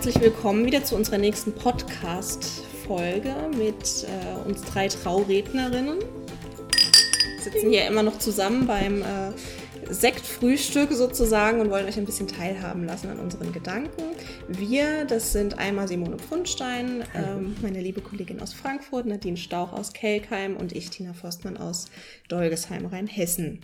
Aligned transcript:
herzlich 0.00 0.22
willkommen 0.22 0.64
wieder 0.64 0.82
zu 0.82 0.96
unserer 0.96 1.18
nächsten 1.18 1.52
Podcast-Folge 1.52 3.34
mit 3.54 4.06
äh, 4.08 4.48
uns 4.48 4.62
drei 4.62 4.88
Traurednerinnen. 4.88 5.98
Wir 5.98 7.42
sitzen 7.42 7.68
hier 7.68 7.86
immer 7.86 8.02
noch 8.02 8.18
zusammen 8.18 8.66
beim 8.66 9.02
äh, 9.02 9.92
Sektfrühstück 9.92 10.90
sozusagen 10.92 11.60
und 11.60 11.68
wollen 11.68 11.86
euch 11.86 11.98
ein 11.98 12.06
bisschen 12.06 12.28
teilhaben 12.28 12.86
lassen 12.86 13.10
an 13.10 13.18
unseren 13.18 13.52
Gedanken. 13.52 14.02
Wir, 14.48 15.04
das 15.04 15.32
sind 15.32 15.58
einmal 15.58 15.86
Simone 15.86 16.18
Pfundstein, 16.18 17.04
ähm, 17.14 17.56
meine 17.60 17.82
liebe 17.82 18.00
Kollegin 18.00 18.40
aus 18.40 18.54
Frankfurt, 18.54 19.04
Nadine 19.04 19.36
Stauch 19.36 19.74
aus 19.74 19.92
Kelkheim 19.92 20.56
und 20.56 20.72
ich, 20.72 20.88
Tina 20.88 21.12
Forstmann 21.12 21.58
aus 21.58 21.90
Dolgesheim, 22.26 22.86
Rheinhessen. 22.86 23.60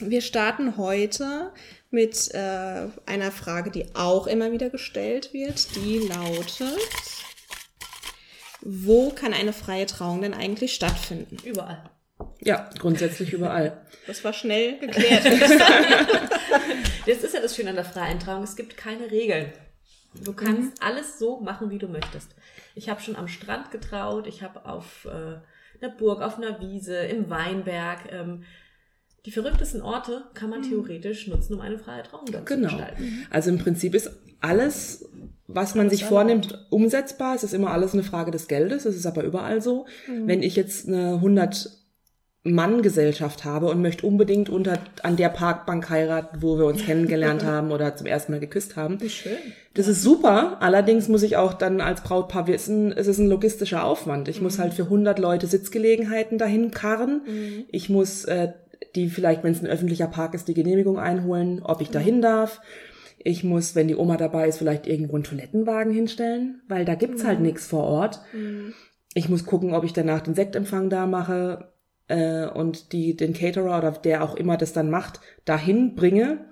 Wir 0.00 0.22
starten 0.22 0.76
heute 0.76 1.52
mit 1.90 2.34
äh, 2.34 2.88
einer 3.06 3.30
Frage, 3.30 3.70
die 3.70 3.94
auch 3.94 4.26
immer 4.26 4.50
wieder 4.50 4.68
gestellt 4.68 5.32
wird. 5.32 5.76
Die 5.76 5.98
lautet, 5.98 6.78
wo 8.60 9.10
kann 9.10 9.32
eine 9.32 9.52
freie 9.52 9.86
Trauung 9.86 10.22
denn 10.22 10.34
eigentlich 10.34 10.74
stattfinden? 10.74 11.36
Überall. 11.44 11.90
Ja, 12.40 12.68
grundsätzlich 12.78 13.32
überall. 13.32 13.86
Das 14.08 14.24
war 14.24 14.32
schnell 14.32 14.78
geklärt. 14.80 15.24
das 17.06 17.18
ist 17.18 17.34
ja 17.34 17.40
das 17.40 17.54
Schöne 17.54 17.70
an 17.70 17.76
der 17.76 17.84
freien 17.84 18.18
Trauung. 18.18 18.42
Es 18.42 18.56
gibt 18.56 18.76
keine 18.76 19.12
Regeln. 19.12 19.52
Du 20.24 20.32
kannst 20.32 20.80
mhm. 20.80 20.86
alles 20.86 21.18
so 21.18 21.40
machen, 21.40 21.70
wie 21.70 21.78
du 21.78 21.86
möchtest. 21.86 22.34
Ich 22.74 22.88
habe 22.88 23.00
schon 23.00 23.16
am 23.16 23.28
Strand 23.28 23.70
getraut, 23.70 24.26
ich 24.26 24.42
habe 24.42 24.66
auf 24.66 25.06
äh, 25.06 25.38
einer 25.80 25.94
Burg, 25.96 26.20
auf 26.20 26.36
einer 26.36 26.60
Wiese, 26.60 26.96
im 26.96 27.30
Weinberg. 27.30 28.12
Ähm, 28.12 28.44
die 29.26 29.30
verrücktesten 29.30 29.80
Orte 29.80 30.24
kann 30.34 30.50
man 30.50 30.60
mhm. 30.60 30.68
theoretisch 30.68 31.26
nutzen, 31.28 31.54
um 31.54 31.60
eine 31.60 31.78
freie 31.78 32.02
Trauung 32.02 32.26
genau. 32.26 32.44
zu 32.44 32.76
gestalten. 32.76 33.02
Mhm. 33.02 33.26
Also 33.30 33.50
im 33.50 33.58
Prinzip 33.58 33.94
ist 33.94 34.10
alles, 34.40 35.08
was 35.46 35.74
man 35.74 35.88
sich 35.88 36.04
vornimmt, 36.04 36.66
umsetzbar. 36.70 37.34
Es 37.34 37.42
ist 37.42 37.54
immer 37.54 37.70
alles 37.70 37.94
eine 37.94 38.02
Frage 38.02 38.30
des 38.30 38.48
Geldes. 38.48 38.84
Es 38.84 38.96
ist 38.96 39.06
aber 39.06 39.24
überall 39.24 39.62
so. 39.62 39.86
Mhm. 40.06 40.28
Wenn 40.28 40.42
ich 40.42 40.56
jetzt 40.56 40.86
eine 40.86 41.14
100 41.14 41.70
Mann-Gesellschaft 42.46 43.46
habe 43.46 43.68
und 43.68 43.80
möchte 43.80 44.06
unbedingt 44.06 44.50
unter, 44.50 44.78
an 45.02 45.16
der 45.16 45.30
Parkbank 45.30 45.88
heiraten, 45.88 46.42
wo 46.42 46.58
wir 46.58 46.66
uns 46.66 46.82
kennengelernt 46.86 47.42
haben 47.42 47.72
oder 47.72 47.96
zum 47.96 48.06
ersten 48.06 48.32
Mal 48.32 48.40
geküsst 48.40 48.76
haben. 48.76 49.00
Wie 49.00 49.08
schön. 49.08 49.38
Das 49.72 49.88
ist 49.88 50.02
super. 50.02 50.58
Allerdings 50.60 51.08
muss 51.08 51.22
ich 51.22 51.38
auch 51.38 51.54
dann 51.54 51.80
als 51.80 52.02
Brautpaar 52.02 52.46
wissen, 52.46 52.92
es 52.92 53.06
ist 53.06 53.18
ein 53.18 53.28
logistischer 53.28 53.84
Aufwand. 53.84 54.28
Ich 54.28 54.38
mhm. 54.38 54.44
muss 54.44 54.58
halt 54.58 54.74
für 54.74 54.84
100 54.84 55.18
Leute 55.18 55.46
Sitzgelegenheiten 55.46 56.36
dahin 56.36 56.70
karren. 56.70 57.22
Mhm. 57.26 57.64
Ich 57.68 57.88
muss 57.88 58.26
äh, 58.26 58.52
die 58.94 59.08
vielleicht, 59.08 59.42
wenn 59.42 59.52
es 59.52 59.62
ein 59.62 59.66
öffentlicher 59.66 60.06
Park 60.06 60.34
ist, 60.34 60.48
die 60.48 60.54
Genehmigung 60.54 60.98
einholen, 60.98 61.62
ob 61.62 61.80
ich 61.80 61.90
dahin 61.90 62.22
darf. 62.22 62.60
Ich 63.18 63.42
muss, 63.42 63.74
wenn 63.74 63.88
die 63.88 63.96
Oma 63.96 64.16
dabei 64.16 64.48
ist, 64.48 64.58
vielleicht 64.58 64.86
irgendwo 64.86 65.14
einen 65.14 65.24
Toilettenwagen 65.24 65.92
hinstellen, 65.92 66.62
weil 66.68 66.84
da 66.84 66.94
gibt's 66.94 67.24
halt 67.24 67.38
mhm. 67.38 67.44
halt 67.44 67.52
nichts 67.52 67.66
vor 67.66 67.84
Ort. 67.84 68.20
Mhm. 68.32 68.74
Ich 69.14 69.28
muss 69.28 69.46
gucken, 69.46 69.74
ob 69.74 69.84
ich 69.84 69.92
danach 69.92 70.20
den 70.20 70.34
Sektempfang 70.34 70.90
da 70.90 71.06
mache 71.06 71.72
äh, 72.08 72.46
und 72.46 72.92
die 72.92 73.16
den 73.16 73.32
Caterer 73.32 73.78
oder 73.78 73.92
der 73.92 74.22
auch 74.22 74.34
immer 74.34 74.56
das 74.56 74.72
dann 74.72 74.90
macht, 74.90 75.20
dahin 75.44 75.94
bringe. 75.94 76.44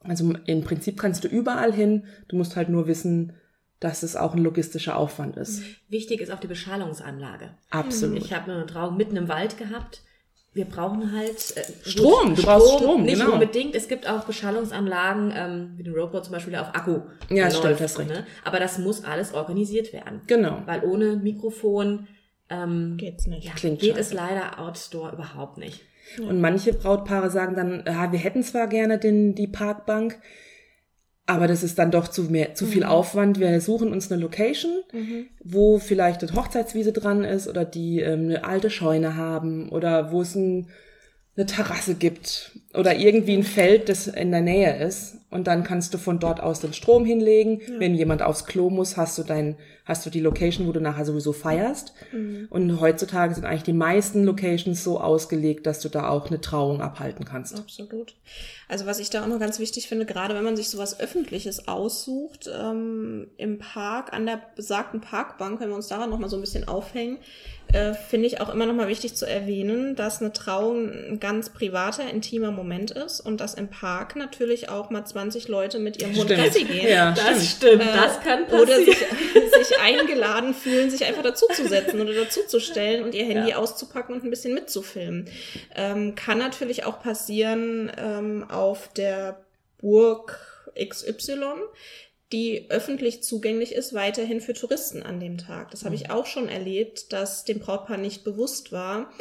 Also 0.00 0.32
im 0.46 0.64
Prinzip 0.64 0.98
kannst 0.98 1.24
du 1.24 1.28
überall 1.28 1.72
hin. 1.72 2.04
Du 2.28 2.36
musst 2.36 2.56
halt 2.56 2.68
nur 2.68 2.86
wissen, 2.86 3.32
dass 3.80 4.02
es 4.02 4.14
auch 4.14 4.34
ein 4.34 4.42
logistischer 4.42 4.96
Aufwand 4.96 5.36
ist. 5.36 5.62
Wichtig 5.88 6.20
ist 6.20 6.30
auch 6.30 6.40
die 6.40 6.46
Beschallungsanlage. 6.46 7.50
Absolut. 7.70 8.18
Ich 8.18 8.32
habe 8.32 8.52
eine 8.52 8.66
Trauung 8.66 8.96
mitten 8.96 9.16
im 9.16 9.28
Wald 9.28 9.58
gehabt 9.58 10.02
wir 10.54 10.66
brauchen 10.66 11.12
halt 11.12 11.56
äh, 11.56 11.88
Strom. 11.88 12.34
Du 12.34 12.42
brauchst 12.42 12.74
Strom, 12.74 13.04
nicht 13.04 13.18
genau. 13.18 13.32
unbedingt. 13.32 13.74
Es 13.74 13.88
gibt 13.88 14.08
auch 14.08 14.24
Beschallungsanlagen, 14.24 15.32
ähm, 15.34 15.72
wie 15.76 15.82
den 15.82 15.94
Roadboard 15.94 16.24
zum 16.24 16.32
Beispiel, 16.32 16.52
der 16.52 16.62
auf 16.62 16.74
Akku. 16.74 17.00
Ja, 17.30 17.44
läuft, 17.44 17.58
stimmt, 17.58 17.80
hast 17.80 17.98
recht. 17.98 18.10
Ne? 18.10 18.26
Aber 18.44 18.60
das 18.60 18.78
muss 18.78 19.04
alles 19.04 19.32
organisiert 19.32 19.92
werden. 19.92 20.20
Genau. 20.26 20.62
Weil 20.66 20.84
ohne 20.84 21.16
Mikrofon 21.16 22.06
ähm, 22.50 22.96
geht's 22.98 23.26
nicht. 23.26 23.46
Ja, 23.46 23.52
Klingt 23.54 23.80
geht 23.80 23.96
scheiße. 23.96 24.00
es 24.00 24.12
leider 24.12 24.58
outdoor 24.58 25.12
überhaupt 25.12 25.56
nicht. 25.56 25.80
Und 26.20 26.40
manche 26.40 26.74
Brautpaare 26.74 27.30
sagen 27.30 27.56
dann, 27.56 27.84
ja, 27.86 28.12
wir 28.12 28.18
hätten 28.18 28.42
zwar 28.42 28.66
gerne 28.66 28.98
den, 28.98 29.34
die 29.34 29.46
Parkbank, 29.46 30.18
aber 31.32 31.48
das 31.48 31.62
ist 31.62 31.78
dann 31.78 31.90
doch 31.90 32.08
zu 32.08 32.24
mehr, 32.24 32.54
zu 32.54 32.66
viel 32.66 32.84
mhm. 32.84 32.90
Aufwand. 32.90 33.40
Wir 33.40 33.60
suchen 33.60 33.92
uns 33.92 34.10
eine 34.10 34.20
Location, 34.20 34.72
mhm. 34.92 35.26
wo 35.42 35.78
vielleicht 35.78 36.22
eine 36.22 36.34
Hochzeitswiese 36.34 36.92
dran 36.92 37.24
ist 37.24 37.48
oder 37.48 37.64
die 37.64 38.00
ähm, 38.00 38.24
eine 38.24 38.44
alte 38.44 38.70
Scheune 38.70 39.16
haben 39.16 39.68
oder 39.68 40.12
wo 40.12 40.22
es 40.22 40.34
ein 40.34 40.68
eine 41.34 41.46
Terrasse 41.46 41.94
gibt 41.94 42.52
oder 42.74 42.94
irgendwie 42.94 43.34
ein 43.34 43.42
Feld, 43.42 43.88
das 43.88 44.06
in 44.06 44.30
der 44.30 44.42
Nähe 44.42 44.84
ist. 44.84 45.16
Und 45.30 45.46
dann 45.46 45.64
kannst 45.64 45.94
du 45.94 45.98
von 45.98 46.18
dort 46.18 46.40
aus 46.40 46.60
den 46.60 46.74
Strom 46.74 47.06
hinlegen. 47.06 47.60
Ja. 47.60 47.80
Wenn 47.80 47.94
jemand 47.94 48.20
aufs 48.20 48.44
Klo 48.44 48.68
muss, 48.68 48.98
hast 48.98 49.16
du 49.16 49.22
dein, 49.22 49.56
hast 49.86 50.04
du 50.04 50.10
die 50.10 50.20
Location, 50.20 50.66
wo 50.66 50.72
du 50.72 50.80
nachher 50.80 51.06
sowieso 51.06 51.32
feierst. 51.32 51.94
Mhm. 52.12 52.48
Und 52.50 52.80
heutzutage 52.80 53.34
sind 53.34 53.46
eigentlich 53.46 53.62
die 53.62 53.72
meisten 53.72 54.24
Locations 54.24 54.84
so 54.84 55.00
ausgelegt, 55.00 55.66
dass 55.66 55.80
du 55.80 55.88
da 55.88 56.10
auch 56.10 56.26
eine 56.26 56.42
Trauung 56.42 56.82
abhalten 56.82 57.24
kannst. 57.24 57.58
Absolut. 57.58 58.14
Also 58.68 58.84
was 58.84 58.98
ich 58.98 59.08
da 59.08 59.22
auch 59.22 59.26
noch 59.26 59.38
ganz 59.38 59.58
wichtig 59.58 59.88
finde, 59.88 60.04
gerade 60.04 60.34
wenn 60.34 60.44
man 60.44 60.56
sich 60.56 60.68
sowas 60.68 61.00
Öffentliches 61.00 61.66
aussucht, 61.66 62.50
ähm, 62.54 63.28
im 63.38 63.58
Park, 63.58 64.12
an 64.12 64.26
der 64.26 64.38
besagten 64.54 65.00
Parkbank, 65.00 65.60
wenn 65.60 65.70
wir 65.70 65.76
uns 65.76 65.88
daran 65.88 66.10
nochmal 66.10 66.28
so 66.28 66.36
ein 66.36 66.42
bisschen 66.42 66.68
aufhängen, 66.68 67.16
äh, 67.72 67.94
finde 67.94 68.26
ich 68.26 68.40
auch 68.40 68.52
immer 68.52 68.66
noch 68.66 68.74
mal 68.74 68.88
wichtig 68.88 69.14
zu 69.14 69.26
erwähnen, 69.26 69.96
dass 69.96 70.20
eine 70.20 70.32
Trauung 70.32 71.18
ganz 71.22 71.50
privater, 71.50 72.10
intimer 72.10 72.50
Moment 72.50 72.90
ist 72.90 73.20
und 73.20 73.40
dass 73.40 73.54
im 73.54 73.70
Park 73.70 74.16
natürlich 74.16 74.68
auch 74.68 74.90
mal 74.90 75.04
20 75.04 75.46
Leute 75.46 75.78
mit 75.78 76.02
ihrem 76.02 76.16
Hund 76.16 76.28
Gassi 76.28 76.64
gehen. 76.64 76.88
Ja, 76.88 77.12
das 77.12 77.48
stimmt. 77.48 77.80
Äh, 77.80 77.94
das 77.94 78.20
kann 78.20 78.48
passieren. 78.48 78.62
Oder 78.62 78.76
sich, 78.84 78.98
sich, 79.68 79.78
eingeladen 79.80 80.52
fühlen, 80.52 80.90
sich 80.90 81.04
einfach 81.04 81.22
dazuzusetzen 81.22 82.00
oder 82.00 82.12
dazuzustellen 82.12 83.04
und 83.04 83.14
ihr 83.14 83.24
Handy 83.24 83.50
ja. 83.50 83.56
auszupacken 83.58 84.16
und 84.16 84.24
ein 84.24 84.30
bisschen 84.30 84.52
mitzufilmen. 84.52 85.30
Ähm, 85.76 86.16
kann 86.16 86.38
natürlich 86.38 86.84
auch 86.84 87.00
passieren 87.00 87.92
ähm, 87.96 88.44
auf 88.50 88.88
der 88.88 89.44
Burg 89.78 90.40
XY 90.76 91.36
die 92.32 92.66
öffentlich 92.70 93.22
zugänglich 93.22 93.74
ist, 93.74 93.92
weiterhin 93.92 94.40
für 94.40 94.54
Touristen 94.54 95.02
an 95.02 95.20
dem 95.20 95.36
Tag. 95.36 95.70
Das 95.70 95.84
habe 95.84 95.94
ich 95.94 96.04
mhm. 96.04 96.10
auch 96.12 96.26
schon 96.26 96.48
erlebt, 96.48 97.12
dass 97.12 97.44
dem 97.44 97.58
Brautpaar 97.58 97.98
nicht 97.98 98.24
bewusst 98.24 98.72
war, 98.72 99.12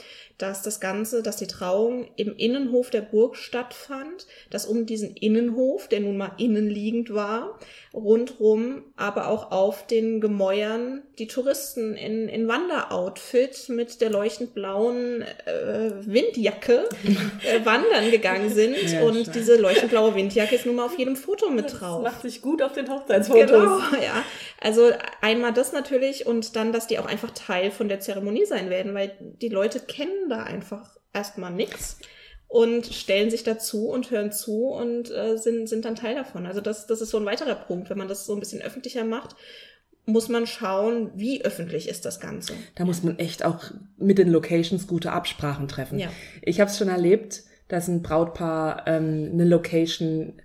dass 0.42 0.62
das 0.62 0.80
Ganze, 0.80 1.22
dass 1.22 1.38
die 1.38 1.48
Trauung 1.48 2.10
im 2.16 2.36
Innenhof 2.36 2.90
der 2.90 3.02
Burg 3.02 3.36
stattfand, 3.36 4.28
dass 4.50 4.66
um 4.66 4.86
diesen 4.86 5.16
Innenhof, 5.16 5.88
der 5.88 6.00
nun 6.00 6.18
mal 6.18 6.32
innenliegend 6.38 7.14
war, 7.14 7.60
rundrum, 7.94 8.84
aber 8.96 9.28
auch 9.28 9.52
auf 9.52 9.86
den 9.86 10.22
Gemäuern 10.22 11.04
die 11.20 11.28
Touristen 11.28 11.96
in, 11.96 12.30
in 12.30 12.48
Wanderoutfit 12.48 13.70
mit 13.70 14.00
der 14.00 14.10
leuchtend 14.10 14.54
blauen 14.54 15.24
äh, 15.46 15.92
Windjacke 16.06 16.88
äh, 17.46 17.66
wandern 17.66 18.10
gegangen 18.10 18.50
sind. 18.50 18.78
Ja, 18.92 19.02
und 19.04 19.26
schön. 19.26 19.34
diese 19.34 19.58
leuchtend 19.58 19.92
blaue 19.92 20.16
Windjacke 20.16 20.56
ist 20.56 20.66
nun 20.66 20.76
mal 20.76 20.86
auf 20.86 20.98
jedem 20.98 21.18
Foto 21.18 21.50
mit 21.50 21.80
drauf. 21.80 22.04
Das 22.04 22.14
macht 22.14 22.22
sich 22.22 22.42
gut 22.42 22.62
auf 22.62 22.72
den 22.72 22.90
Hochzeitsfotos. 22.90 23.48
Genau, 23.48 23.80
ja. 24.02 24.24
Also 24.62 24.92
einmal 25.22 25.54
das 25.54 25.74
natürlich 25.74 26.26
und 26.26 26.56
dann, 26.56 26.72
dass 26.72 26.88
die 26.88 26.98
auch 26.98 27.06
einfach 27.06 27.32
Teil 27.32 27.72
von 27.72 27.90
der 27.90 28.00
Zeremonie 28.00 28.46
sein 28.46 28.70
werden, 28.70 28.94
weil 28.94 29.12
die 29.20 29.50
Leute 29.50 29.80
kennen 29.80 30.30
da 30.32 30.44
einfach 30.44 30.98
erstmal 31.14 31.52
nichts 31.52 32.00
und 32.48 32.86
stellen 32.86 33.30
sich 33.30 33.44
dazu 33.44 33.88
und 33.88 34.12
hören 34.12 34.32
zu 34.32 34.68
und 34.68 35.10
äh, 35.10 35.38
sind, 35.38 35.70
sind 35.70 35.86
dann 35.86 35.96
Teil 35.96 36.16
davon. 36.16 36.46
Also 36.46 36.60
das, 36.60 36.86
das 36.86 37.02
ist 37.02 37.10
so 37.10 37.18
ein 37.18 37.26
weiterer 37.26 37.56
Punkt. 37.56 37.90
Wenn 37.90 37.98
man 37.98 38.10
das 38.10 38.26
so 38.26 38.34
ein 38.34 38.40
bisschen 38.40 38.62
öffentlicher 38.62 39.06
macht, 39.06 39.36
muss 40.06 40.30
man 40.30 40.48
schauen, 40.48 41.12
wie 41.16 41.46
öffentlich 41.46 41.88
ist 41.88 42.06
das 42.06 42.20
Ganze. 42.20 42.54
Da 42.76 42.86
muss 42.86 43.04
man 43.04 43.20
echt 43.20 43.46
auch 43.46 43.72
mit 43.98 44.18
den 44.18 44.30
Locations 44.30 44.88
gute 44.88 45.12
Absprachen 45.12 45.68
treffen. 45.68 46.00
Ja. 46.00 46.10
Ich 46.42 46.60
habe 46.60 46.70
es 46.70 46.78
schon 46.78 46.90
erlebt, 46.90 47.44
dass 47.68 47.88
ein 47.88 48.02
Brautpaar 48.02 48.86
ähm, 48.88 49.30
eine 49.32 49.46
Location 49.46 50.42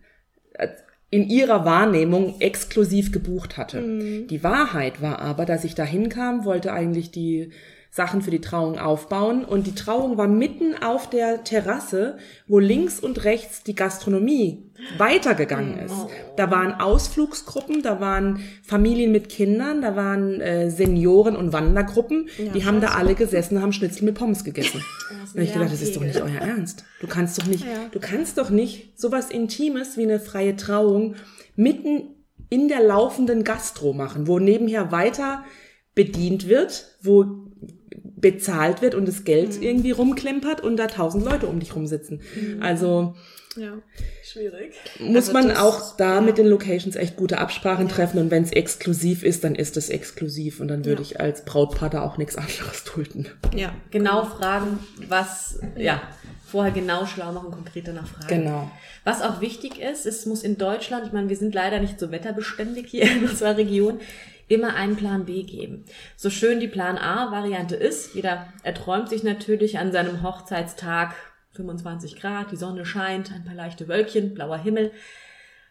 äh, 0.53 0.69
in 1.11 1.29
ihrer 1.29 1.65
Wahrnehmung 1.65 2.41
exklusiv 2.41 3.11
gebucht 3.11 3.57
hatte. 3.57 3.81
Mhm. 3.81 4.29
Die 4.29 4.45
Wahrheit 4.45 5.01
war 5.01 5.21
aber, 5.21 5.45
dass 5.45 5.65
ich 5.65 5.75
da 5.75 5.85
hinkam, 5.85 6.45
wollte 6.45 6.73
eigentlich 6.73 7.11
die 7.11 7.51
Sachen 7.97 8.21
für 8.21 8.31
die 8.31 8.43
Trauung 8.43 8.79
aufbauen. 8.79 9.47
Und 9.47 9.67
die 9.67 9.75
Trauung 9.75 10.19
war 10.19 10.29
mitten 10.29 10.75
auf 10.83 11.09
der 11.09 11.45
Terrasse, 11.45 12.19
wo 12.47 12.59
links 12.59 13.01
und 13.01 13.25
rechts 13.25 13.63
die 13.63 13.75
Gastronomie 13.75 14.71
weitergegangen 14.99 15.79
ist. 15.79 15.95
Da 16.37 16.51
waren 16.51 16.75
Ausflugsgruppen, 16.75 17.83
da 17.83 17.99
waren 17.99 18.41
Familien 18.63 19.13
mit 19.13 19.31
Kindern, 19.31 19.81
da 19.81 19.97
waren 19.97 20.43
äh, 20.43 20.71
Senioren 20.71 21.37
und 21.37 21.55
Wandergruppen. 21.55 22.29
Ja, 22.37 22.53
die 22.53 22.67
haben 22.67 22.83
da 22.83 22.89
alle 22.89 23.15
gesessen, 23.15 23.63
haben 23.63 23.73
Schnitzel 23.73 24.05
mit 24.05 24.15
Pommes 24.15 24.45
gegessen. 24.45 24.85
Und 25.35 25.43
ich 25.43 25.53
gedacht, 25.53 25.73
das 25.73 25.83
ist 25.83 25.97
doch 25.97 26.03
nicht 26.03 26.21
euer 26.21 26.41
Ernst. 26.41 26.85
Du 27.01 27.07
kannst 27.07 27.39
doch 27.39 27.47
nicht, 27.47 27.65
ja. 27.65 27.89
du 27.91 28.01
kannst 28.01 28.39
doch 28.39 28.49
nicht 28.49 28.99
sowas 28.99 29.31
Intimes 29.31 29.97
wie 29.97 30.05
eine 30.05 30.21
freie 30.21 30.57
Trauung 30.57 31.15
mitten 31.57 32.15
in 32.49 32.69
der 32.69 32.83
laufenden 32.83 33.45
Gastro 33.45 33.93
machen, 33.93 34.27
wo 34.29 34.39
nebenher 34.39 34.93
weiter 34.93 35.45
bedient 35.95 36.49
wird, 36.49 36.97
wo 37.03 37.46
bezahlt 37.91 38.83
wird 38.83 38.95
und 38.95 39.07
das 39.07 39.25
Geld 39.25 39.57
mhm. 39.57 39.63
irgendwie 39.63 39.91
rumklimpert 39.91 40.63
und 40.63 40.77
da 40.77 40.87
tausend 40.87 41.25
Leute 41.25 41.47
um 41.47 41.61
dich 41.61 41.75
rumsitzen. 41.75 42.21
Mhm. 42.35 42.63
Also 42.63 43.15
ja. 43.57 43.73
Schwierig. 44.23 44.75
Muss 45.01 45.29
also 45.29 45.33
man 45.33 45.49
das, 45.49 45.59
auch 45.59 45.97
da 45.97 46.17
ja. 46.17 46.21
mit 46.21 46.39
den 46.39 46.47
Locations 46.47 46.95
echt 46.95 47.17
gute 47.17 47.39
Absprachen 47.39 47.89
ja. 47.89 47.95
treffen 47.95 48.19
und 48.19 48.31
wenn 48.31 48.43
es 48.43 48.53
exklusiv 48.53 49.23
ist, 49.23 49.45
dann 49.45 49.55
ist 49.55 49.77
es 49.77 49.89
exklusiv 49.89 50.61
und 50.61 50.69
dann 50.69 50.85
würde 50.85 51.03
ja. 51.03 51.09
ich 51.09 51.21
als 51.21 51.45
Brautpaar 51.45 51.91
da 51.91 52.03
auch 52.03 52.19
nichts 52.19 52.37
anderes 52.37 52.85
dulden. 52.85 53.29
Ja, 53.55 53.73
genau 53.91 54.25
fragen, 54.25 54.79
was, 55.09 55.59
ja, 55.77 56.03
vorher 56.47 56.73
genau 56.73 57.07
schlau 57.07 57.33
machen, 57.33 57.51
konkreter 57.51 57.93
nachfragen. 57.93 58.29
Genau. 58.29 58.71
Was 59.05 59.23
auch 59.23 59.41
wichtig 59.41 59.81
ist, 59.81 60.05
es 60.05 60.27
muss 60.27 60.43
in 60.43 60.59
Deutschland, 60.59 61.07
ich 61.07 61.13
meine, 61.13 61.29
wir 61.29 61.37
sind 61.37 61.55
leider 61.55 61.81
nicht 61.81 61.99
so 61.99 62.11
wetterbeständig 62.11 62.89
hier 62.89 63.11
in 63.11 63.29
unserer 63.29 63.57
Region, 63.57 64.01
immer 64.49 64.75
einen 64.75 64.97
Plan 64.97 65.25
B 65.25 65.43
geben. 65.43 65.85
So 66.17 66.31
schön 66.31 66.61
die 66.61 66.69
Plan 66.69 66.99
A-Variante 66.99 67.77
ist, 67.77 68.15
jeder 68.15 68.53
erträumt 68.63 69.09
sich 69.09 69.23
natürlich 69.23 69.79
an 69.79 69.93
seinem 69.93 70.23
Hochzeitstag 70.23 71.15
25 71.53 72.17
Grad, 72.17 72.53
die 72.53 72.57
Sonne 72.57 72.85
scheint, 72.85 73.33
ein 73.33 73.45
paar 73.45 73.55
leichte 73.55 73.89
Wölkchen, 73.89 74.35
blauer 74.35 74.59
Himmel. 74.59 74.93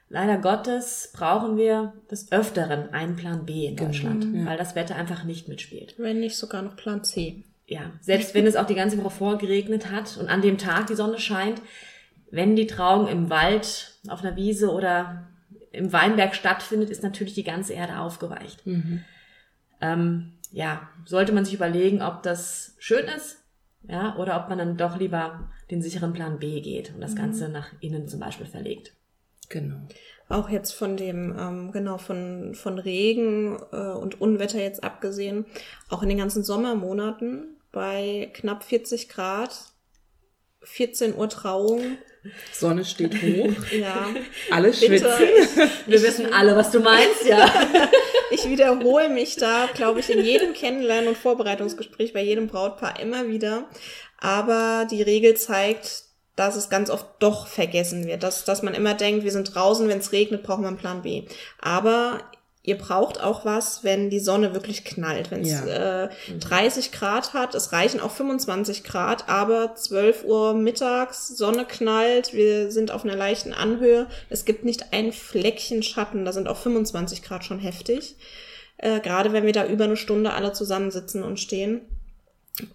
Leider 0.10 0.38
Gottes 0.38 1.12
brauchen 1.14 1.58
wir 1.58 1.94
des 2.12 2.32
Öfteren 2.32 2.94
einen 2.94 3.16
Plan 3.16 3.46
B 3.46 3.66
in 3.66 3.76
genau, 3.76 3.90
Deutschland, 3.90 4.26
mhm, 4.26 4.46
weil 4.46 4.58
das 4.58 4.76
Wetter 4.76 4.96
einfach 4.96 5.24
nicht 5.24 5.48
mitspielt. 5.48 5.96
Wenn 5.98 6.20
nicht 6.20 6.38
sogar 6.38 6.62
noch 6.62 6.76
Plan 6.76 7.04
C. 7.04 7.44
Ja, 7.68 7.92
selbst 8.02 8.36
wenn 8.36 8.46
es 8.46 8.56
auch 8.56 8.68
die 8.68 8.76
ganze 8.76 8.98
Woche 9.00 9.10
vorgeregnet 9.10 9.90
hat 9.90 10.18
und 10.18 10.28
an 10.28 10.42
dem 10.42 10.60
Tag 10.60 10.88
die 10.88 10.96
Sonne 10.96 11.20
scheint, 11.20 11.62
wenn 12.30 12.56
die 12.56 12.68
Trauung 12.68 13.08
im 13.08 13.30
Wald, 13.30 13.94
auf 14.08 14.24
einer 14.24 14.36
Wiese 14.36 14.72
oder 14.72 15.28
im 15.76 15.94
Weinberg 15.94 16.36
stattfindet, 16.36 16.90
ist 16.90 17.04
natürlich 17.04 17.34
die 17.34 17.44
ganze 17.44 17.74
Erde 17.74 18.00
aufgeweicht. 18.00 18.66
Mhm. 18.66 19.04
Ähm, 19.82 20.34
ja, 20.52 20.90
sollte 21.06 21.34
man 21.34 21.46
sich 21.46 21.54
überlegen, 21.54 22.02
ob 22.02 22.24
das 22.24 22.76
schön 22.80 23.06
ist, 23.06 23.44
ja, 23.88 24.16
oder 24.16 24.42
ob 24.42 24.50
man 24.50 24.58
dann 24.58 24.78
doch 24.78 24.98
lieber 24.98 25.50
den 25.70 25.82
sicheren 25.82 26.14
Plan 26.14 26.40
B 26.40 26.62
geht 26.62 26.94
und 26.94 27.02
das 27.02 27.12
mhm. 27.12 27.18
Ganze 27.18 27.50
nach 27.50 27.68
innen 27.82 28.08
zum 28.08 28.20
Beispiel 28.20 28.46
verlegt. 28.46 28.94
Genau. 29.50 29.76
Auch 30.28 30.50
jetzt 30.50 30.72
von 30.72 30.98
dem, 30.98 31.36
ähm, 31.38 31.72
genau, 31.72 31.98
von, 31.98 32.56
von 32.56 32.80
Regen 32.80 33.60
äh, 33.72 33.92
und 33.92 34.20
Unwetter 34.20 34.60
jetzt 34.60 34.84
abgesehen, 34.84 35.46
auch 35.90 36.02
in 36.02 36.10
den 36.10 36.18
ganzen 36.18 36.44
Sommermonaten 36.44 37.58
bei 37.72 38.32
knapp 38.34 38.64
40 38.64 39.10
Grad, 39.10 39.75
14 40.66 41.16
Uhr 41.16 41.30
Trauung. 41.30 41.98
Sonne 42.52 42.84
steht 42.86 43.14
hoch. 43.14 43.72
ja. 43.72 44.08
Alle 44.50 44.74
schwitzen. 44.74 45.08
Wir 45.86 46.02
wissen 46.02 46.34
alle, 46.34 46.56
was 46.56 46.72
du 46.72 46.80
meinst, 46.80 47.26
ja. 47.26 47.50
ich 48.32 48.50
wiederhole 48.50 49.10
mich 49.10 49.36
da, 49.36 49.70
glaube 49.74 50.00
ich, 50.00 50.10
in 50.10 50.24
jedem 50.24 50.54
Kennenlernen- 50.54 51.10
und 51.10 51.18
Vorbereitungsgespräch 51.18 52.14
bei 52.14 52.24
jedem 52.24 52.48
Brautpaar 52.48 53.00
immer 53.00 53.28
wieder. 53.28 53.66
Aber 54.18 54.88
die 54.90 55.04
Regel 55.04 55.36
zeigt, 55.36 56.04
dass 56.36 56.56
es 56.56 56.70
ganz 56.70 56.90
oft 56.90 57.06
doch 57.20 57.48
vergessen 57.48 58.08
wird, 58.08 58.24
dass, 58.24 58.44
dass 58.44 58.62
man 58.62 58.74
immer 58.74 58.94
denkt, 58.94 59.24
wir 59.24 59.32
sind 59.32 59.56
draußen, 59.56 59.88
wenn 59.88 60.00
es 60.00 60.12
regnet, 60.12 60.44
brauchen 60.44 60.64
wir 60.64 60.70
einen 60.70 60.78
Plan 60.78 61.02
B. 61.02 61.24
Aber 61.62 62.20
ihr 62.66 62.78
braucht 62.78 63.22
auch 63.22 63.46
was, 63.46 63.84
wenn 63.84 64.10
die 64.10 64.20
Sonne 64.20 64.54
wirklich 64.54 64.84
knallt. 64.84 65.30
Wenn 65.30 65.42
es 65.42 65.52
ja. 65.52 66.06
äh, 66.06 66.10
30 66.40 66.92
Grad 66.92 67.34
hat, 67.34 67.54
es 67.54 67.72
reichen 67.72 68.00
auch 68.00 68.12
25 68.12 68.84
Grad, 68.84 69.30
aber 69.30 69.76
12 69.76 70.24
Uhr 70.26 70.54
mittags, 70.56 71.28
Sonne 71.28 71.66
knallt, 71.66 72.34
wir 72.34 72.72
sind 72.72 72.92
auf 72.92 73.04
einer 73.04 73.16
leichten 73.16 73.54
Anhöhe, 73.54 74.08
es 74.30 74.46
gibt 74.46 74.66
nicht 74.66 74.94
ein 74.94 75.12
Fleckchen 75.12 75.84
Schatten, 75.84 76.26
da 76.26 76.34
sind 76.34 76.48
auch 76.48 76.58
25 76.58 77.22
Grad 77.22 77.46
schon 77.46 77.60
heftig. 77.60 78.16
Äh, 78.78 79.00
gerade 79.00 79.32
wenn 79.32 79.46
wir 79.46 79.54
da 79.54 79.66
über 79.68 79.86
eine 79.86 79.98
Stunde 79.98 80.34
alle 80.34 80.52
zusammensitzen 80.52 81.24
und 81.24 81.40
stehen. 81.40 81.82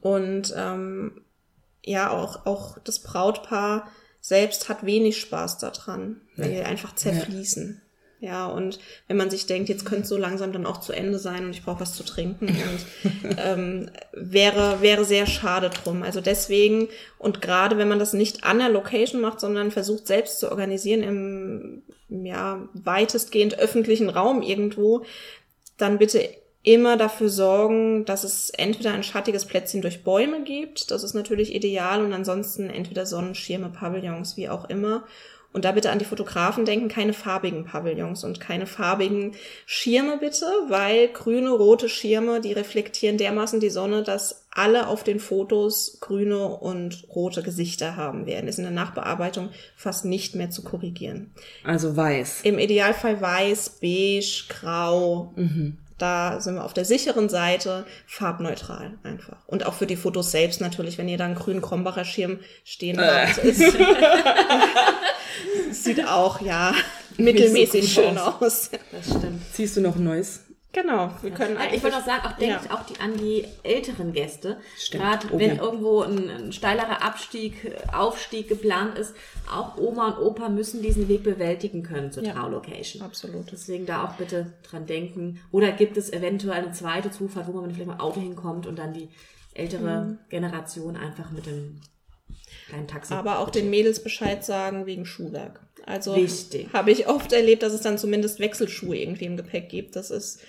Und 0.00 0.54
ähm, 0.56 1.22
ja, 1.84 2.10
auch, 2.10 2.46
auch 2.46 2.78
das 2.78 3.00
Brautpaar 3.00 3.88
selbst 4.20 4.68
hat 4.68 4.84
wenig 4.86 5.18
Spaß 5.18 5.58
daran, 5.58 6.20
weil 6.36 6.50
die 6.50 6.60
einfach 6.60 6.94
zerfließen. 6.94 7.80
Ja. 7.82 7.89
Ja, 8.20 8.46
und 8.46 8.78
wenn 9.08 9.16
man 9.16 9.30
sich 9.30 9.46
denkt, 9.46 9.70
jetzt 9.70 9.86
könnte 9.86 10.02
es 10.02 10.10
so 10.10 10.18
langsam 10.18 10.52
dann 10.52 10.66
auch 10.66 10.80
zu 10.80 10.92
Ende 10.92 11.18
sein 11.18 11.46
und 11.46 11.52
ich 11.52 11.64
brauche 11.64 11.80
was 11.80 11.94
zu 11.94 12.04
trinken 12.04 12.48
und 12.48 13.36
ähm, 13.38 13.90
wäre, 14.12 14.82
wäre 14.82 15.06
sehr 15.06 15.26
schade 15.26 15.70
drum. 15.70 16.02
Also 16.02 16.20
deswegen, 16.20 16.88
und 17.18 17.40
gerade 17.40 17.78
wenn 17.78 17.88
man 17.88 17.98
das 17.98 18.12
nicht 18.12 18.44
an 18.44 18.58
der 18.58 18.68
Location 18.68 19.22
macht, 19.22 19.40
sondern 19.40 19.70
versucht 19.70 20.06
selbst 20.06 20.38
zu 20.38 20.50
organisieren 20.50 21.02
im 21.02 21.82
ja, 22.10 22.68
weitestgehend 22.74 23.58
öffentlichen 23.58 24.10
Raum 24.10 24.42
irgendwo, 24.42 25.02
dann 25.78 25.96
bitte 25.96 26.28
immer 26.62 26.98
dafür 26.98 27.30
sorgen, 27.30 28.04
dass 28.04 28.22
es 28.22 28.50
entweder 28.50 28.92
ein 28.92 29.02
schattiges 29.02 29.46
Plätzchen 29.46 29.80
durch 29.80 30.04
Bäume 30.04 30.42
gibt, 30.42 30.90
das 30.90 31.04
ist 31.04 31.14
natürlich 31.14 31.54
ideal, 31.54 32.04
und 32.04 32.12
ansonsten 32.12 32.68
entweder 32.68 33.06
Sonnenschirme, 33.06 33.70
Pavillons, 33.70 34.36
wie 34.36 34.50
auch 34.50 34.68
immer. 34.68 35.04
Und 35.52 35.64
da 35.64 35.72
bitte 35.72 35.90
an 35.90 35.98
die 35.98 36.04
Fotografen 36.04 36.64
denken, 36.64 36.88
keine 36.88 37.12
farbigen 37.12 37.64
Pavillons 37.64 38.22
und 38.22 38.38
keine 38.40 38.66
farbigen 38.66 39.32
Schirme 39.66 40.18
bitte, 40.18 40.46
weil 40.68 41.08
grüne, 41.08 41.50
rote 41.50 41.88
Schirme, 41.88 42.40
die 42.40 42.52
reflektieren 42.52 43.18
dermaßen 43.18 43.58
die 43.58 43.70
Sonne, 43.70 44.04
dass 44.04 44.46
alle 44.52 44.86
auf 44.86 45.02
den 45.02 45.18
Fotos 45.18 45.98
grüne 46.00 46.46
und 46.46 47.04
rote 47.14 47.42
Gesichter 47.42 47.96
haben 47.96 48.26
werden. 48.26 48.48
Ist 48.48 48.58
in 48.58 48.64
der 48.64 48.72
Nachbearbeitung 48.72 49.50
fast 49.76 50.04
nicht 50.04 50.36
mehr 50.36 50.50
zu 50.50 50.62
korrigieren. 50.62 51.32
Also 51.64 51.96
weiß. 51.96 52.42
Im 52.42 52.58
Idealfall 52.58 53.20
weiß, 53.20 53.80
beige, 53.80 54.44
grau. 54.48 55.32
Mhm 55.34 55.78
da 56.00 56.40
sind 56.40 56.54
wir 56.54 56.64
auf 56.64 56.72
der 56.72 56.84
sicheren 56.84 57.28
Seite, 57.28 57.84
farbneutral 58.06 58.98
einfach. 59.02 59.36
Und 59.46 59.66
auch 59.66 59.74
für 59.74 59.86
die 59.86 59.96
Fotos 59.96 60.30
selbst 60.30 60.60
natürlich, 60.60 60.98
wenn 60.98 61.08
ihr 61.08 61.18
da 61.18 61.26
einen 61.26 61.34
grünen 61.34 61.60
Krombacher 61.60 62.04
Schirm 62.04 62.38
stehen 62.64 62.98
äh. 62.98 63.26
habt, 63.26 63.38
ist, 63.44 63.60
sieht 65.84 66.06
auch, 66.06 66.40
ja, 66.40 66.74
mittelmäßig 67.16 67.92
so 67.94 68.02
schön 68.02 68.18
aus. 68.18 68.40
aus. 68.40 68.70
Das 68.92 69.06
stimmt. 69.06 69.42
Ziehst 69.52 69.76
du 69.76 69.80
noch 69.80 69.96
ein 69.96 70.04
neues? 70.04 70.40
Genau, 70.72 71.10
wir 71.22 71.32
können 71.32 71.56
ja, 71.56 71.74
Ich 71.74 71.82
wollte 71.82 71.96
auch 71.96 72.04
sagen, 72.04 72.24
auch 72.26 72.36
denkt 72.36 72.66
ja. 72.66 72.74
auch 72.74 72.86
die, 72.86 73.00
an 73.00 73.16
die 73.16 73.44
älteren 73.64 74.12
Gäste. 74.12 74.58
Gerade 74.92 75.26
oh, 75.32 75.38
wenn 75.38 75.58
irgendwo 75.58 76.02
ein, 76.02 76.30
ein, 76.30 76.52
steilerer 76.52 77.02
Abstieg, 77.02 77.76
Aufstieg 77.92 78.48
geplant 78.48 78.96
ist, 78.96 79.14
auch 79.52 79.76
Oma 79.76 80.10
und 80.10 80.24
Opa 80.24 80.48
müssen 80.48 80.80
diesen 80.80 81.08
Weg 81.08 81.24
bewältigen 81.24 81.82
können 81.82 82.12
zur 82.12 82.22
ja, 82.22 82.34
Traulocation. 82.34 83.02
Absolut. 83.02 83.50
Deswegen 83.50 83.84
da 83.84 84.04
auch 84.04 84.12
bitte 84.12 84.52
dran 84.62 84.86
denken. 84.86 85.40
Oder 85.50 85.72
gibt 85.72 85.96
es 85.96 86.12
eventuell 86.12 86.62
eine 86.62 86.72
zweite 86.72 87.10
Zufahrt, 87.10 87.48
wo 87.48 87.52
man 87.60 87.72
vielleicht 87.72 87.88
mal 87.88 87.98
Auto 87.98 88.20
hinkommt 88.20 88.68
und 88.68 88.78
dann 88.78 88.92
die 88.92 89.08
ältere 89.54 90.04
mhm. 90.04 90.18
Generation 90.28 90.96
einfach 90.96 91.32
mit 91.32 91.46
dem 91.46 91.80
kleinen 92.68 92.88
Taxi. 92.88 93.14
Aber 93.14 93.38
auch 93.38 93.50
den 93.50 93.70
Mädels 93.70 94.02
Bescheid 94.02 94.44
sagen 94.44 94.86
wegen 94.86 95.06
Schuhwerk. 95.06 95.60
Also 95.86 96.16
habe 96.72 96.90
ich 96.90 97.08
oft 97.08 97.32
erlebt, 97.32 97.62
dass 97.62 97.72
es 97.72 97.80
dann 97.80 97.98
zumindest 97.98 98.38
Wechselschuhe 98.38 98.96
irgendwie 98.96 99.24
im 99.24 99.36
Gepäck 99.36 99.68
gibt. 99.68 99.96
Das 99.96 100.10
ist 100.10 100.40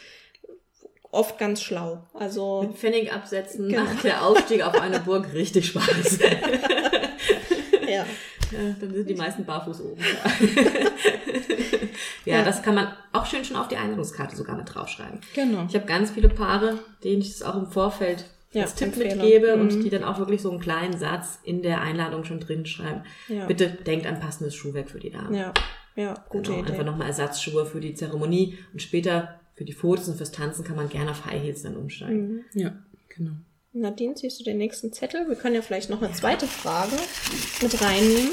oft 1.11 1.37
ganz 1.37 1.61
schlau. 1.61 2.03
Also 2.13 2.63
mit 2.63 2.77
Pfennig 2.77 3.11
absetzen 3.11 3.69
genau. 3.69 3.83
macht 3.83 4.03
der 4.03 4.25
Aufstieg 4.25 4.63
auf 4.63 4.79
eine 4.79 4.99
Burg 4.99 5.33
richtig 5.33 5.67
Spaß. 5.67 6.19
ja. 7.87 7.89
ja. 7.89 8.05
Dann 8.79 8.93
sind 8.93 9.09
die 9.09 9.15
meisten 9.15 9.45
barfuß 9.45 9.81
oben. 9.81 10.01
ja, 12.25 12.37
ja, 12.37 12.43
das 12.43 12.61
kann 12.61 12.75
man 12.75 12.93
auch 13.11 13.25
schön 13.25 13.45
schon 13.45 13.57
auf 13.57 13.67
die 13.67 13.77
Einladungskarte 13.77 14.35
sogar 14.35 14.55
mit 14.55 14.73
draufschreiben. 14.73 15.19
Genau. 15.33 15.65
Ich 15.67 15.75
habe 15.75 15.85
ganz 15.85 16.11
viele 16.11 16.29
Paare, 16.29 16.79
denen 17.03 17.21
ich 17.21 17.31
das 17.31 17.43
auch 17.43 17.55
im 17.55 17.67
Vorfeld 17.67 18.25
ja, 18.53 18.63
als 18.63 18.75
Tipp 18.75 18.95
mitgebe 18.97 19.55
mhm. 19.55 19.61
und 19.61 19.83
die 19.83 19.89
dann 19.89 20.03
auch 20.03 20.19
wirklich 20.19 20.41
so 20.41 20.51
einen 20.51 20.59
kleinen 20.59 20.97
Satz 20.97 21.39
in 21.43 21.61
der 21.61 21.81
Einladung 21.81 22.23
schon 22.25 22.39
drin 22.39 22.65
schreiben. 22.65 23.03
Ja. 23.27 23.45
Bitte 23.45 23.67
denkt 23.69 24.05
an 24.05 24.19
passendes 24.19 24.55
Schuhwerk 24.55 24.89
für 24.89 24.99
die 24.99 25.09
Dame. 25.09 25.37
Ja, 25.37 25.53
ja 25.95 26.25
gute 26.29 26.51
genau, 26.51 26.63
Idee. 26.63 26.71
Einfach 26.71 26.85
nochmal 26.85 27.07
Ersatzschuhe 27.07 27.65
für 27.65 27.79
die 27.79 27.93
Zeremonie 27.93 28.57
und 28.73 28.81
später 28.81 29.39
für 29.55 29.65
die 29.65 29.73
Fotos 29.73 30.07
und 30.07 30.17
fürs 30.17 30.31
Tanzen 30.31 30.63
kann 30.63 30.75
man 30.75 30.89
gerne 30.89 31.11
auf 31.11 31.25
High 31.25 31.41
Heels 31.41 31.61
dann 31.61 31.77
umsteigen. 31.77 32.45
Mhm. 32.53 32.59
Ja, 32.59 32.73
genau. 33.09 33.33
Nadine, 33.73 34.17
siehst 34.17 34.39
du 34.39 34.43
den 34.43 34.57
nächsten 34.57 34.91
Zettel? 34.91 35.29
Wir 35.29 35.35
können 35.35 35.55
ja 35.55 35.61
vielleicht 35.61 35.89
noch 35.89 36.01
eine 36.01 36.11
zweite 36.13 36.45
Frage 36.45 36.95
mit 37.61 37.81
reinnehmen. 37.81 38.31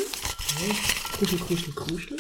Kuschel, 1.17 1.39
kuschel, 1.39 1.73
kuschel. 1.75 2.19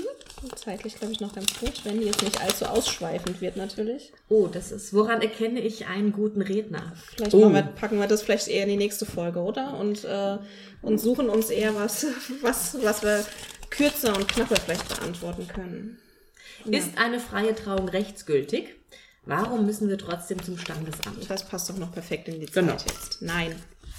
Zeitlich, 0.59 0.97
glaube 0.97 1.13
ich, 1.13 1.21
noch 1.21 1.35
ganz 1.35 1.59
gut, 1.61 1.85
wenn 1.85 2.01
die 2.01 2.07
jetzt 2.07 2.23
nicht 2.23 2.41
allzu 2.41 2.67
ausschweifend 2.67 3.41
wird, 3.41 3.57
natürlich. 3.57 4.13
Oh, 4.29 4.49
das 4.49 4.73
ist, 4.73 4.93
woran 4.93 5.23
erkenne 5.23 5.61
ich 5.61 5.87
einen 5.87 6.13
guten 6.13 6.43
Redner? 6.43 6.93
Vielleicht 7.15 7.35
oh. 7.35 7.53
wir, 7.53 7.63
packen 7.63 7.99
wir 7.99 8.09
das 8.09 8.23
vielleicht 8.23 8.49
eher 8.49 8.65
in 8.65 8.71
die 8.71 8.77
nächste 8.77 9.07
Folge, 9.07 9.41
oder? 9.41 9.79
Und, 9.79 10.05
äh, 10.05 10.39
und 10.83 10.99
suchen 10.99 11.29
uns 11.29 11.51
eher 11.51 11.75
was, 11.75 12.07
was, 12.43 12.77
was 12.83 13.03
wir 13.03 13.25
kürzer 13.71 14.17
und 14.17 14.27
knapper 14.27 14.57
vielleicht 14.57 14.89
beantworten 14.89 15.47
können. 15.47 15.99
Ja. 16.65 16.79
Ist 16.79 16.99
eine 16.99 17.21
freie 17.21 17.55
Trauung 17.55 17.89
rechtsgültig? 17.89 18.75
Warum 19.25 19.67
müssen 19.67 19.89
wir 19.89 19.99
trotzdem 19.99 20.43
zum 20.43 20.59
Standesamt? 20.59 21.29
Das 21.29 21.47
passt 21.47 21.69
doch 21.71 21.77
noch 21.77 21.93
perfekt 21.93 22.29
in 22.29 22.41
die 22.41 22.47
Zeit 22.47 22.55
genau. 22.55 22.73
jetzt. 22.73 23.21
Nein, 23.21 23.55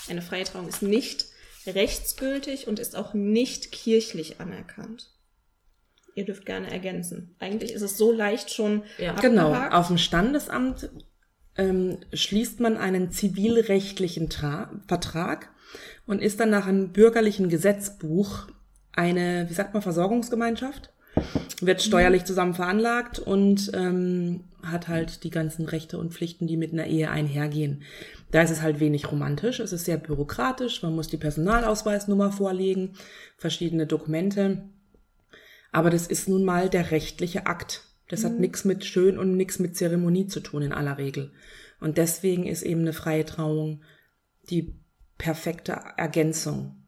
eine 0.09 0.21
freie 0.21 0.43
Trauung 0.43 0.67
ist 0.67 0.81
nicht 0.81 1.25
rechtsgültig 1.67 2.67
und 2.67 2.79
ist 2.79 2.95
auch 2.95 3.13
nicht 3.13 3.71
kirchlich 3.71 4.41
anerkannt. 4.41 5.09
Ihr 6.19 6.25
dürft 6.25 6.45
gerne 6.45 6.69
ergänzen. 6.69 7.33
Eigentlich 7.39 7.71
ist 7.71 7.81
es 7.81 7.97
so 7.97 8.11
leicht 8.11 8.53
schon. 8.53 8.83
Ja. 8.97 9.13
Genau, 9.13 9.53
auf 9.53 9.87
dem 9.87 9.97
Standesamt 9.97 10.89
ähm, 11.55 11.99
schließt 12.11 12.59
man 12.59 12.75
einen 12.75 13.09
zivilrechtlichen 13.09 14.29
Tra 14.29 14.69
Vertrag 14.85 15.49
und 16.05 16.21
ist 16.21 16.41
dann 16.41 16.49
nach 16.49 16.67
einem 16.67 16.91
bürgerlichen 16.91 17.47
Gesetzbuch 17.47 18.47
eine, 18.91 19.45
wie 19.47 19.53
sagt 19.53 19.73
man, 19.73 19.81
Versorgungsgemeinschaft, 19.81 20.91
wird 21.61 21.81
steuerlich 21.81 22.25
zusammen 22.25 22.53
veranlagt 22.53 23.19
und 23.19 23.71
ähm, 23.73 24.43
hat 24.61 24.89
halt 24.89 25.23
die 25.23 25.29
ganzen 25.29 25.67
Rechte 25.67 25.99
und 25.99 26.13
Pflichten, 26.13 26.47
die 26.47 26.57
mit 26.57 26.73
einer 26.73 26.87
Ehe 26.87 27.09
einhergehen. 27.09 27.83
Da 28.31 28.41
ist 28.41 28.51
es 28.51 28.61
halt 28.61 28.81
wenig 28.81 29.09
romantisch, 29.09 29.61
es 29.61 29.71
ist 29.71 29.85
sehr 29.85 29.97
bürokratisch, 29.97 30.83
man 30.83 30.95
muss 30.95 31.07
die 31.07 31.15
Personalausweisnummer 31.15 32.33
vorlegen, 32.33 32.95
verschiedene 33.37 33.87
Dokumente. 33.87 34.63
Aber 35.71 35.89
das 35.89 36.07
ist 36.07 36.27
nun 36.27 36.43
mal 36.43 36.69
der 36.69 36.91
rechtliche 36.91 37.45
Akt. 37.45 37.83
Das 38.07 38.21
mhm. 38.21 38.25
hat 38.25 38.39
nichts 38.39 38.65
mit 38.65 38.85
schön 38.85 39.17
und 39.17 39.35
nichts 39.37 39.59
mit 39.59 39.75
Zeremonie 39.75 40.27
zu 40.27 40.39
tun 40.39 40.63
in 40.63 40.73
aller 40.73 40.97
Regel. 40.97 41.31
Und 41.79 41.97
deswegen 41.97 42.45
ist 42.45 42.63
eben 42.63 42.81
eine 42.81 42.93
freie 42.93 43.25
Trauung 43.25 43.81
die 44.49 44.75
perfekte 45.17 45.79
Ergänzung 45.97 46.78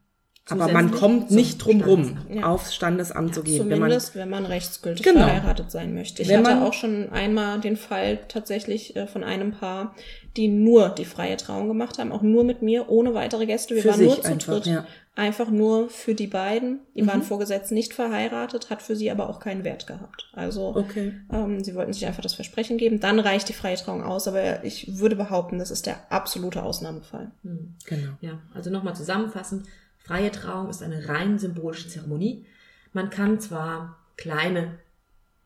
aber 0.49 0.67
man 0.69 0.91
kommt 0.91 1.31
nicht 1.31 1.59
drum 1.59 1.81
rum, 1.81 2.17
ja. 2.29 2.43
aufs 2.43 2.73
Standesamt 2.73 3.29
ja, 3.29 3.33
zu 3.35 3.43
gehen. 3.43 3.57
Zumindest, 3.59 4.15
wenn 4.15 4.29
man, 4.29 4.39
wenn 4.39 4.43
man 4.43 4.51
rechtsgültig 4.51 5.05
genau. 5.05 5.21
verheiratet 5.21 5.71
sein 5.71 5.93
möchte. 5.93 6.23
Ich 6.23 6.29
wenn 6.29 6.45
hatte 6.45 6.65
auch 6.65 6.73
schon 6.73 7.09
einmal 7.11 7.59
den 7.59 7.77
Fall 7.77 8.19
tatsächlich 8.27 8.95
äh, 8.95 9.07
von 9.07 9.23
einem 9.23 9.51
Paar, 9.51 9.95
die 10.35 10.47
nur 10.47 10.89
die 10.89 11.05
freie 11.05 11.37
Trauung 11.37 11.67
gemacht 11.67 11.99
haben, 11.99 12.11
auch 12.11 12.23
nur 12.23 12.43
mit 12.43 12.61
mir, 12.61 12.89
ohne 12.89 13.13
weitere 13.13 13.45
Gäste. 13.45 13.75
Wir 13.75 13.85
waren 13.85 14.03
nur 14.03 14.21
zu 14.21 14.27
einfach, 14.27 14.53
dritt. 14.53 14.65
Ja. 14.65 14.85
Einfach 15.13 15.49
nur 15.49 15.89
für 15.89 16.15
die 16.15 16.27
beiden. 16.27 16.79
Die 16.95 17.01
mhm. 17.01 17.07
waren 17.07 17.21
vorgesetzt 17.21 17.71
nicht 17.71 17.93
verheiratet, 17.93 18.69
hat 18.69 18.81
für 18.81 18.95
sie 18.95 19.11
aber 19.11 19.29
auch 19.29 19.39
keinen 19.39 19.63
Wert 19.63 19.85
gehabt. 19.85 20.29
Also 20.33 20.73
okay. 20.75 21.13
ähm, 21.31 21.63
sie 21.63 21.75
wollten 21.75 21.93
sich 21.93 22.07
einfach 22.07 22.23
das 22.23 22.33
Versprechen 22.33 22.77
geben. 22.77 22.99
Dann 22.99 23.19
reicht 23.19 23.49
die 23.49 23.53
freie 23.53 23.75
Trauung 23.75 24.03
aus, 24.03 24.27
aber 24.27 24.63
ich 24.63 24.99
würde 24.99 25.17
behaupten, 25.17 25.59
das 25.59 25.69
ist 25.69 25.85
der 25.85 25.97
absolute 26.09 26.63
Ausnahmefall. 26.63 27.31
Mhm. 27.43 27.75
Genau. 27.85 28.13
Ja, 28.21 28.39
also 28.53 28.69
nochmal 28.69 28.95
zusammenfassend. 28.95 29.65
Freie 30.03 30.31
Trauung 30.31 30.69
ist 30.69 30.83
eine 30.83 31.07
rein 31.07 31.39
symbolische 31.39 31.87
Zeremonie. 31.87 32.45
Man 32.93 33.09
kann 33.09 33.39
zwar 33.39 33.97
kleine, 34.17 34.79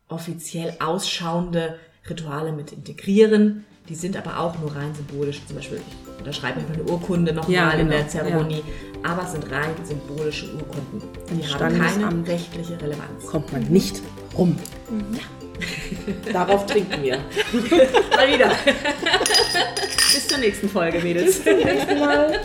offiziell 0.07 0.75
ausschauende 0.79 1.79
Rituale 2.09 2.51
mit 2.51 2.71
integrieren, 2.71 3.65
die 3.89 3.95
sind 3.95 4.17
aber 4.17 4.39
auch 4.39 4.57
nur 4.59 4.75
rein 4.75 4.93
symbolisch. 4.95 5.41
Zum 5.45 5.57
Beispiel, 5.57 5.77
ich 5.77 6.19
unterschreibe 6.19 6.59
einfach 6.59 6.73
eine 6.73 6.83
Urkunde 6.83 7.33
nochmal 7.33 7.53
ja, 7.53 7.69
genau. 7.71 7.81
in 7.83 7.89
der 7.89 8.07
Zeremonie. 8.07 8.63
Ja. 9.03 9.11
Aber 9.11 9.23
es 9.23 9.33
sind 9.33 9.51
rein 9.51 9.75
symbolische 9.83 10.51
Urkunden. 10.53 11.03
Die 11.31 11.45
haben 11.45 11.79
keine 11.79 12.27
rechtliche 12.27 12.81
Relevanz. 12.81 13.27
Kommt 13.27 13.51
man 13.51 13.63
nicht 13.63 14.01
rum. 14.35 14.57
Mhm. 14.89 15.15
Ja. 15.15 16.33
Darauf 16.33 16.65
trinken 16.65 17.01
wir. 17.03 17.17
Mal 18.15 18.33
wieder. 18.33 18.51
Bis 19.95 20.27
zur 20.27 20.39
nächsten 20.39 20.67
Folge, 20.67 20.99
Mädels. 20.99 21.39
Bis 21.39 21.43
zum 21.43 21.57
nächsten 21.57 21.99
Mal. 21.99 22.39